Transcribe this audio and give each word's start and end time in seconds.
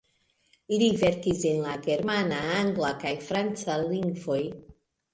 Li 0.81 0.87
verkis 1.01 1.43
en 1.51 1.61
la 1.67 1.77
germana, 1.89 2.41
angla 2.57 2.93
kaj 3.07 3.15
franca 3.31 3.81
lingvoj. 3.89 4.45